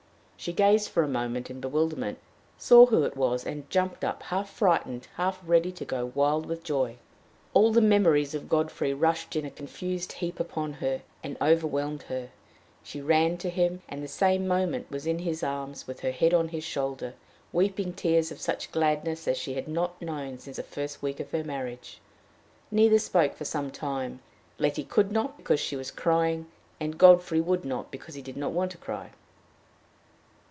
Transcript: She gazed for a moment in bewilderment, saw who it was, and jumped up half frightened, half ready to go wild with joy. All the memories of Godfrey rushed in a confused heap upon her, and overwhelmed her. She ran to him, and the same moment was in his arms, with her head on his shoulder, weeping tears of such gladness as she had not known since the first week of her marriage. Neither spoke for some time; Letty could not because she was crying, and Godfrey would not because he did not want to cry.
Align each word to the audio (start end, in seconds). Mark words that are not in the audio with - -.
She 0.41 0.53
gazed 0.53 0.89
for 0.89 1.03
a 1.03 1.07
moment 1.07 1.51
in 1.51 1.59
bewilderment, 1.61 2.17
saw 2.57 2.87
who 2.87 3.03
it 3.03 3.15
was, 3.15 3.45
and 3.45 3.69
jumped 3.69 4.03
up 4.03 4.23
half 4.23 4.49
frightened, 4.49 5.07
half 5.15 5.39
ready 5.45 5.71
to 5.73 5.85
go 5.85 6.11
wild 6.15 6.47
with 6.47 6.63
joy. 6.63 6.95
All 7.53 7.71
the 7.71 7.79
memories 7.79 8.33
of 8.33 8.49
Godfrey 8.49 8.91
rushed 8.91 9.35
in 9.35 9.45
a 9.45 9.51
confused 9.51 10.13
heap 10.13 10.39
upon 10.39 10.73
her, 10.73 11.03
and 11.23 11.37
overwhelmed 11.39 12.01
her. 12.09 12.31
She 12.83 13.01
ran 13.01 13.37
to 13.37 13.51
him, 13.51 13.83
and 13.87 14.01
the 14.01 14.07
same 14.07 14.47
moment 14.47 14.89
was 14.89 15.05
in 15.05 15.19
his 15.19 15.43
arms, 15.43 15.85
with 15.85 15.99
her 15.99 16.09
head 16.09 16.33
on 16.33 16.47
his 16.47 16.63
shoulder, 16.63 17.13
weeping 17.53 17.93
tears 17.93 18.31
of 18.31 18.41
such 18.41 18.71
gladness 18.71 19.27
as 19.27 19.37
she 19.37 19.53
had 19.53 19.67
not 19.67 20.01
known 20.01 20.39
since 20.39 20.57
the 20.57 20.63
first 20.63 21.03
week 21.03 21.19
of 21.19 21.29
her 21.29 21.43
marriage. 21.43 21.99
Neither 22.71 22.97
spoke 22.97 23.35
for 23.35 23.45
some 23.45 23.69
time; 23.69 24.21
Letty 24.57 24.85
could 24.85 25.11
not 25.11 25.37
because 25.37 25.59
she 25.59 25.75
was 25.75 25.91
crying, 25.91 26.47
and 26.79 26.97
Godfrey 26.97 27.41
would 27.41 27.63
not 27.63 27.91
because 27.91 28.15
he 28.15 28.23
did 28.23 28.37
not 28.37 28.53
want 28.53 28.71
to 28.71 28.79
cry. 28.79 29.11